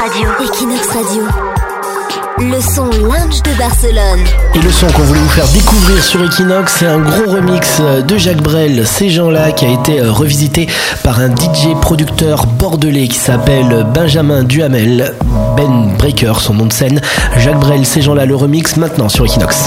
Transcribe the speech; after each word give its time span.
Radio. 0.00 0.30
Equinox 0.42 0.86
Radio. 0.88 1.22
Le 2.38 2.58
son 2.62 2.86
lounge 3.04 3.42
de 3.42 3.58
Barcelone. 3.58 4.24
Et 4.54 4.58
le 4.60 4.70
son 4.70 4.86
qu'on 4.86 5.02
voulait 5.02 5.20
vous 5.20 5.28
faire 5.28 5.46
découvrir 5.48 6.02
sur 6.02 6.24
Equinox, 6.24 6.76
c'est 6.78 6.86
un 6.86 7.00
gros 7.00 7.30
remix 7.30 7.82
de 8.08 8.16
Jacques 8.16 8.40
Brel, 8.40 8.86
ces 8.86 9.10
gens-là, 9.10 9.52
qui 9.52 9.66
a 9.66 9.68
été 9.68 10.00
euh, 10.00 10.10
revisité 10.10 10.68
par 11.04 11.20
un 11.20 11.28
DJ 11.28 11.78
producteur 11.82 12.46
bordelais 12.46 13.08
qui 13.08 13.18
s'appelle 13.18 13.86
Benjamin 13.92 14.42
Duhamel, 14.42 15.14
Ben 15.54 15.94
Breaker, 15.98 16.40
son 16.40 16.54
nom 16.54 16.64
de 16.64 16.72
scène. 16.72 17.02
Jacques 17.36 17.60
Brel, 17.60 17.84
ces 17.84 18.00
gens-là, 18.00 18.24
le 18.24 18.36
remix 18.36 18.78
maintenant 18.78 19.10
sur 19.10 19.26
Equinox. 19.26 19.66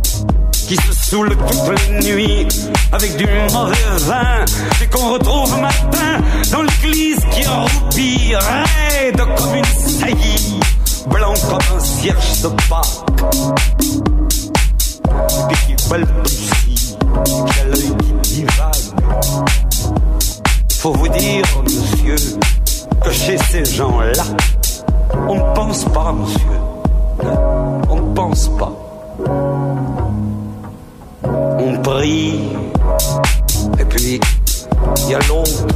Qui 0.71 0.77
se 0.77 0.93
saoule 0.93 1.35
toutes 1.35 1.89
les 1.89 2.13
nuits 2.13 2.47
avec 2.93 3.17
du 3.17 3.27
mauvais 3.51 3.75
vin 4.07 4.45
et 4.81 4.87
qu'on 4.87 5.11
retrouve 5.11 5.59
matin 5.59 6.23
dans 6.49 6.61
l'église 6.61 7.19
qui 7.29 7.45
roupille, 7.45 8.37
raide 8.37 9.17
comme 9.35 9.55
une 9.55 9.65
saillie, 9.65 10.61
blanc 11.07 11.33
comme 11.49 11.75
un 11.75 11.79
cierge 11.81 12.41
de 12.43 12.47
Pâques. 12.69 12.87
Et 15.49 15.75
qui 15.75 15.89
balbutie, 15.89 16.95
qui 17.47 17.59
a 17.59 17.65
l'œil 17.65 17.93
qui 18.23 18.29
divague. 18.29 19.01
Faut 20.79 20.93
vous 20.93 21.09
dire, 21.09 21.43
monsieur, 21.65 22.15
que 23.03 23.11
chez 23.11 23.37
ces 23.37 23.65
gens-là, 23.65 24.23
on 25.27 25.35
ne 25.35 25.53
pense 25.53 25.83
pas, 25.83 26.13
monsieur. 26.13 26.47
On 27.89 27.95
ne 27.97 28.15
pense 28.15 28.49
pas. 28.57 30.00
Et 32.03 33.85
puis, 33.89 34.19
il 35.03 35.11
y 35.11 35.13
a 35.13 35.19
l'autre, 35.27 35.67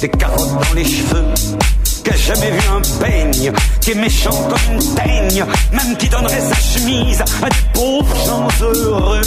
des 0.00 0.08
carottes 0.08 0.52
dans 0.54 0.74
les 0.74 0.84
cheveux, 0.84 1.24
qui 2.02 2.10
a 2.10 2.16
jamais 2.16 2.50
vu 2.50 2.60
un 2.68 2.82
peigne, 3.00 3.52
qui 3.80 3.92
est 3.92 3.94
méchant 3.94 4.48
comme 4.48 4.74
une 4.74 4.94
peigne, 4.94 5.44
même 5.72 5.96
qui 5.98 6.08
donnerait 6.08 6.40
sa 6.40 6.54
chemise 6.56 7.20
à 7.20 7.48
des 7.48 7.56
pauvres 7.74 8.26
gens 8.26 8.48
heureux, 8.60 9.20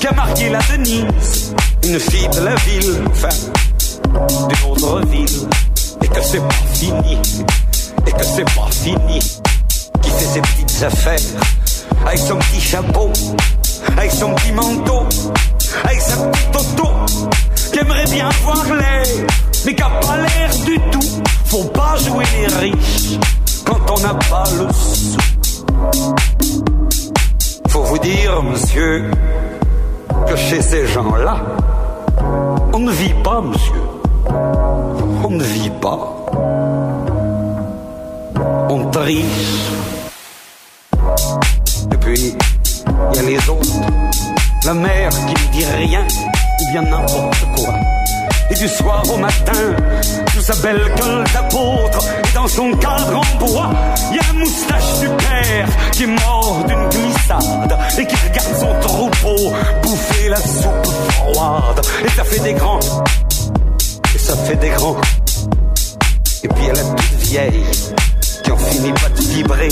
qui 0.00 0.06
a 0.06 0.12
marié 0.12 0.48
la 0.48 0.60
Denise, 0.62 1.54
une 1.84 2.00
fille 2.00 2.28
de 2.28 2.40
la 2.40 2.54
ville, 2.54 3.02
enfin, 3.10 3.28
d'une 4.48 4.70
autre 4.70 5.06
ville. 5.08 5.46
Et 6.02 6.08
que 6.08 6.22
c'est 6.22 6.40
pas 6.40 6.54
fini, 6.72 7.18
et 8.06 8.12
que 8.12 8.24
c'est 8.24 8.44
pas 8.44 8.70
fini, 8.70 9.18
qui 10.00 10.10
fait 10.10 10.24
ses 10.24 10.40
petites 10.40 10.82
affaires, 10.84 11.18
avec 12.06 12.18
son 12.18 12.36
petit 12.36 12.60
chapeau, 12.60 13.10
avec 13.96 14.10
son 14.10 14.34
petit 14.34 14.52
manteau, 14.52 15.02
avec 15.84 16.00
sa 16.00 16.16
petite 16.16 16.56
auto, 16.56 16.88
qui 17.72 17.78
aimerait 17.78 18.10
bien 18.10 18.28
avoir 18.28 18.64
l'air, 18.74 19.06
mais 19.64 19.74
qui 19.74 19.82
a 19.82 19.88
pas 19.88 20.16
l'air 20.16 20.50
du 20.64 20.78
tout. 20.90 21.22
Faut 21.46 21.64
pas 21.64 21.96
jouer 21.96 22.24
les 22.38 22.46
riches 22.68 23.18
quand 23.64 23.90
on 23.90 24.00
n'a 24.00 24.14
pas 24.14 24.44
le 24.56 24.72
sou. 24.72 25.16
Faut 27.68 27.82
vous 27.82 27.98
dire, 27.98 28.42
monsieur, 28.42 29.10
que 30.26 30.36
chez 30.36 30.62
ces 30.62 30.86
gens-là, 30.86 31.36
on 32.72 32.78
ne 32.78 32.92
vit 32.92 33.14
pas, 33.22 33.40
monsieur 33.40 33.80
on 35.22 35.30
ne 35.30 35.44
vit 35.44 35.70
pas. 35.80 36.26
On 38.68 38.90
triche. 38.90 39.70
Et 42.14 42.34
il 43.12 43.16
y 43.16 43.18
a 43.18 43.22
les 43.22 43.48
autres. 43.48 43.80
La 44.64 44.74
mère 44.74 45.10
qui 45.10 45.46
ne 45.46 45.52
dit 45.52 45.64
rien, 45.76 46.06
ou 46.60 46.72
bien 46.72 46.82
n'importe 46.82 47.44
quoi. 47.56 47.74
Et 48.50 48.54
du 48.54 48.68
soir 48.68 49.02
au 49.12 49.16
matin, 49.16 49.76
sous 50.34 50.42
sa 50.42 50.54
belle 50.56 50.82
gueule 50.96 51.24
d'apôtre, 51.32 52.04
et 52.28 52.34
dans 52.34 52.48
son 52.48 52.72
cadre 52.72 53.18
en 53.18 53.44
bois, 53.44 53.70
il 54.10 54.16
y 54.16 54.18
a 54.18 54.22
la 54.32 54.38
moustache 54.38 55.00
du 55.00 55.08
père 55.08 55.68
qui 55.92 56.02
est 56.02 56.06
mort 56.06 56.64
d'une 56.66 56.88
glissade 56.88 57.78
et 57.98 58.06
qui 58.06 58.16
regarde 58.28 58.56
son 58.58 58.88
troupeau 58.88 59.52
bouffer 59.82 60.28
la 60.28 60.36
soupe 60.36 60.86
froide. 61.10 61.80
Et 62.04 62.08
ça 62.10 62.24
fait 62.24 62.40
des 62.40 62.54
grands 62.54 62.80
ça 64.30 64.36
fait 64.36 64.56
des 64.56 64.68
grands. 64.70 64.96
Et 66.44 66.48
puis 66.48 66.64
elle 66.66 66.78
est 66.78 66.96
toute 66.96 67.20
vieille, 67.20 67.64
qui 68.44 68.50
en 68.52 68.56
finit 68.56 68.92
pas 68.92 69.08
de 69.08 69.20
vibrer. 69.22 69.68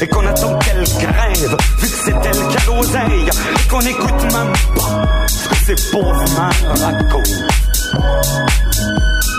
Et 0.00 0.06
qu'on 0.06 0.24
attend 0.24 0.56
qu'elle 0.58 0.84
crève, 0.84 1.56
vu 1.78 1.88
que 1.88 1.96
c'est 2.04 2.12
elle 2.12 2.48
qui 2.48 2.56
a 2.56 2.66
l'oseille. 2.66 3.28
Et 3.28 3.68
qu'on 3.68 3.80
écoute 3.80 4.22
même 4.32 4.52
pas 4.76 5.26
ce 5.26 5.48
que 5.48 5.56
ces 5.56 5.90
pauvres 5.90 6.24
mains 6.36 6.50
racontent. 6.68 7.46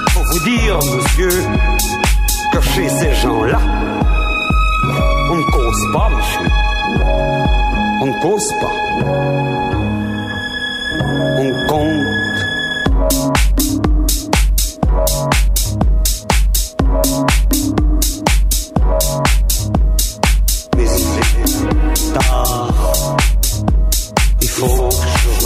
Faut 0.10 0.24
vous 0.32 0.40
dire, 0.44 0.78
monsieur, 0.78 1.44
que 2.52 2.62
chez 2.62 2.90
ces 2.90 3.16
gens-là, 3.16 3.60
on 5.32 5.36
ne 5.36 5.44
cause 5.44 5.94
pas, 5.94 6.10
monsieur. 6.10 6.52
On 8.02 8.06
ne 8.06 8.22
cause 8.22 8.54
pas. 8.60 9.79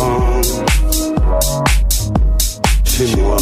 Rentre 0.03 0.65
chez 2.85 3.15
moi. 3.15 3.37